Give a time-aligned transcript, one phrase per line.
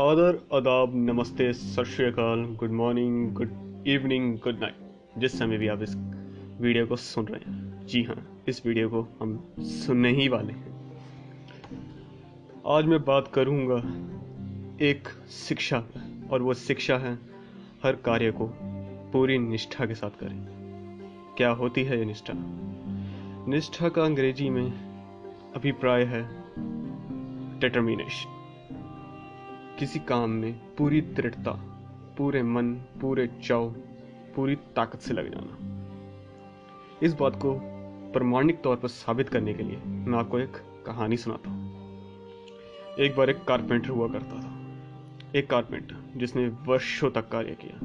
[0.00, 3.50] आदर, आदाब, नमस्ते, सत श्रीकाल good morning good
[3.86, 4.74] evening good night
[5.18, 5.96] जिस समय भी आप इस
[6.60, 10.92] वीडियो को सुन रहे हैं। जी हाँ इस वीडियो को हम सुनने ही वाले हैं।
[12.66, 13.76] आज मैं बात करूँगा
[14.84, 15.84] एक शिक्षा
[16.30, 17.18] और वो शिक्षा है,
[17.84, 18.50] हर कार्य को
[19.12, 20.46] पूरी निष्ठा के साथ करें।
[21.36, 22.32] क्या होती है ये निष्ठा?
[23.48, 24.70] निष्ठा का अंग्रेज़ी में
[25.56, 26.28] अभिप्राय है
[27.60, 28.41] डिटर्मिनेशन
[29.78, 31.52] किसी काम में पूरी दृढ़ता,
[32.18, 33.70] पूरे मन, पूरे चाव,
[34.36, 35.58] पूरी ताकत से लग जाना।
[37.02, 37.60] इस बात को
[38.12, 40.52] प्रमाणिक तौर पर साबित करने के लिए मैं आपको एक
[40.86, 41.62] कहानी सुनाता हूँ।
[42.98, 44.62] एक बार एक कारपेंटर हुआ करता था।
[45.38, 47.78] एक कारपेंटर जिसने वर्षों तक कार्य किया।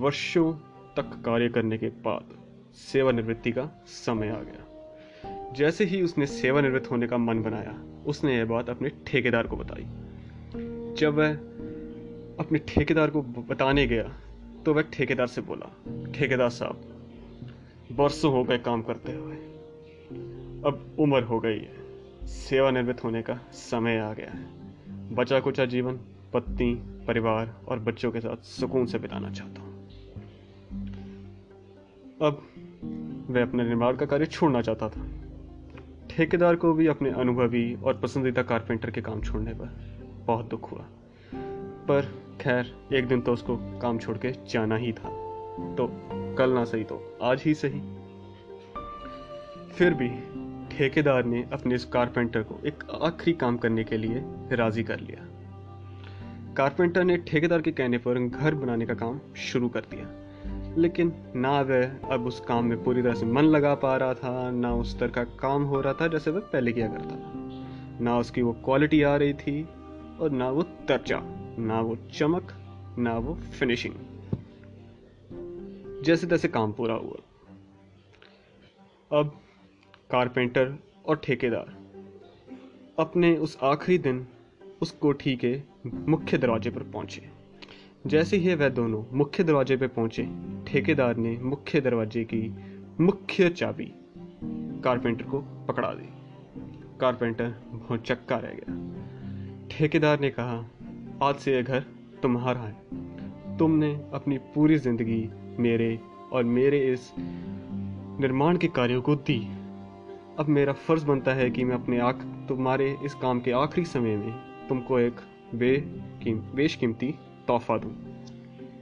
[0.00, 0.52] वर्षों
[0.96, 2.24] तक कार्य करने के बाद
[2.74, 4.66] सेवानिवृत्ति का समय आ गया।
[5.52, 9.86] जैसे ही उसने सेवानिवृत्त होने का मन बनाया, उसने यह बात अपने ठेकेदार को बताई।
[10.96, 11.32] जब वह
[12.40, 14.12] अपने ठेकेदार को बताने गया
[14.64, 15.66] तो वह ठेकेदार से बोला,
[16.12, 16.80] ठेकेदार साहब,
[17.92, 19.34] बरसों हो गए काम करते हुए।
[20.66, 25.98] अब उम्र हो गई है, सेवानिवृत्त होने का समय आ गया है। बचा कुचा जीवन,
[26.32, 26.74] पत्नी,
[27.06, 29.88] परिवार और बच्चों के साथ सुकून से बिताना चाहता हूँ।
[32.22, 32.42] अब
[33.30, 35.06] वह अपने निर्माण का कार्य छोड़ना चाहता था।
[36.10, 39.95] ठेकेदार को भी अपने अनुभवी और पसंदीदा कारपेंटर के काम छोड़ने पर
[40.26, 40.84] बहुत दुख हुआ।
[41.88, 45.08] पर खैर, एक दिन तो उसको काम छोड़ के जाना ही था।
[45.74, 45.92] तो
[46.34, 47.80] कल ना सही तो आज ही सही।
[49.72, 50.08] फिर भी
[50.76, 55.28] ठेकेदार ने अपने इस कारपेंटर को एक आखिरी काम करने के लिए राज़ी कर लिया।
[56.54, 60.26] कारपेंटर ने ठेकेदार के कहने पर घर बनाने का काम शुरू कर दिया।
[60.78, 64.50] लेकिन ना वह अब उस काम में पूरी तरह से मन लगा पा रहा था,
[64.50, 67.32] ना उस तरह का काम हो रहा था जैसे वह पहले किया करता था।
[68.00, 69.68] ना उसकी वो क्वालिटी आ रही थी
[70.20, 71.20] और ना वो तर्चा
[71.58, 72.52] ना वो चमक,
[72.98, 73.94] ना वो फिनिशिंग
[76.04, 77.16] जैसे तैसे काम पूरा हुआ।
[79.20, 79.40] अब
[80.10, 81.76] कारपेंटर और ठेकेदार
[82.98, 84.26] अपने उस आखिरी दिन
[84.82, 85.62] उस कोठी के
[85.94, 87.28] मुख्य दरवाजे पर पहुँचे।
[88.06, 90.28] जैसे ही वह दोनों मुख्य दरवाजे पर पहुँचे,
[90.66, 92.54] ठेकेदार ने मुख्य दरवाजे की
[93.00, 93.92] मुख्य चाबी
[94.84, 96.08] कारपेंटर को पकड़ा दी।
[97.00, 98.95] कारपेंटर बहुत चक्का रह गया।
[99.70, 100.64] ठेकेदार ने कहा,
[101.22, 101.80] आज से यह घर
[102.22, 102.76] तुम्हारा है।
[103.58, 106.00] तुमने अपनी पूरी ज़िंदगी मेरे
[106.32, 107.12] और मेरे इस
[108.20, 109.48] निर्माण के कार्यों को दी।
[110.38, 112.14] अब मेरा फ़र्ज़ बनता है कि मैं अपने आख,
[112.48, 114.32] तुम्हारे इस काम के आखिरी समय में
[114.68, 115.14] तुमको एक
[115.54, 115.76] बे
[116.54, 117.14] बेशकीमती
[117.48, 118.24] तोहफा दूँ।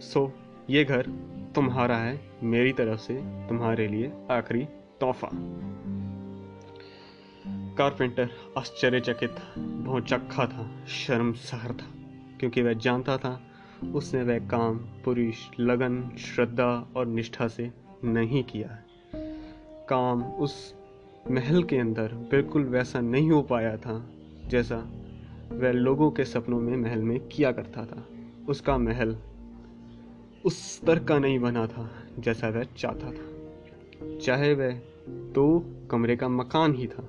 [0.00, 0.32] सो,
[0.70, 1.02] ये घर
[1.54, 3.14] तुम्हारा है, मेरी तरफ़ से
[3.48, 4.64] तुम्हारे लिए आखिरी
[5.00, 5.28] तोहफा।
[7.78, 11.86] कारपेंटर आश्चर्यचकित, बहुत चक्खा था, शर्मसार था,
[12.40, 13.42] क्योंकि वह जानता था,
[13.94, 17.70] उसने वह काम पूरी लगन, श्रद्धा और निष्ठा से
[18.04, 18.84] नहीं किया है।
[19.88, 20.74] काम उस
[21.30, 24.10] महल के अंदर बिल्कुल वैसा नहीं हो पाया था,
[24.48, 24.92] जैसा
[25.52, 28.06] वह लोगों के सपनों में महल में किया करता था।
[28.48, 29.16] उसका महल
[30.44, 33.32] उस स्तर का नहीं बना था, जैसा वह चाहता था।
[34.16, 37.08] चाहे वह दो कमरे का मकान ही था।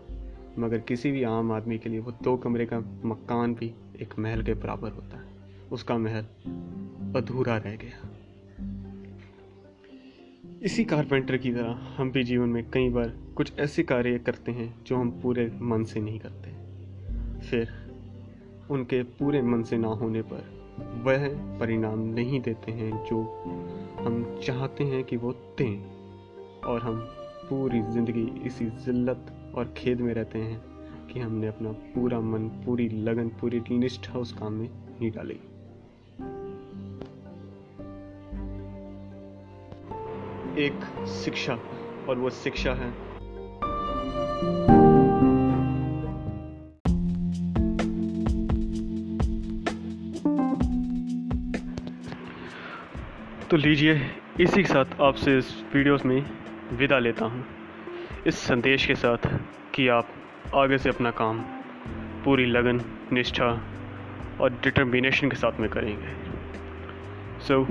[0.60, 4.44] मगर किसी भी आम आदमी के लिए वो दो कमरे का मकान भी एक महल
[4.44, 5.24] के बराबर होता है।
[5.72, 6.24] उसका महल
[7.16, 8.10] अधूरा रह गया।
[10.64, 14.84] इसी कारपेंटर की तरह हम भी जीवन में कई बार कुछ ऐसे कार्य करते हैं
[14.84, 16.50] जो हम पूरे मन से नहीं करते।
[17.40, 17.70] फिर
[18.72, 20.64] उनके पूरे मन से ना होने पर
[21.04, 21.28] वह
[21.60, 23.44] परिणाम नहीं देते हैं जो
[24.00, 25.92] हम चाहते हैं कि वो दें
[26.62, 27.08] और हम
[27.50, 30.62] पूरी ज़िंदगी इसी ज़िल्लत और खेद में रहते हैं
[31.08, 35.40] कि हमने अपना पूरा मन, पूरी लगन, पूरी निष्ठा उस काम में नहीं डाली।
[40.66, 41.60] एक शिक्षा,
[42.10, 42.92] और वो शिक्षा है।
[53.48, 53.94] तो लीजिए,
[54.40, 57.46] इसी के साथ आपसे इस वीडियोस में विदा लेता हूँ।
[58.28, 59.28] इस संदेश के साथ
[59.76, 60.08] कि आप
[60.56, 61.40] आगे से अपना काम,
[62.24, 62.82] पूरी लगन,
[63.14, 63.48] निष्ठा
[64.42, 66.14] और डिटर्मिनेशन के साथ में करेंगे।
[67.48, 67.64] So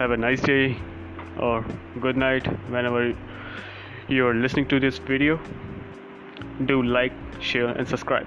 [0.00, 0.76] have a nice day
[1.40, 1.66] और
[1.98, 2.48] good night
[2.86, 3.12] whenever
[4.10, 5.38] you are listening to this video
[6.60, 7.12] do like
[7.42, 8.26] share and subscribe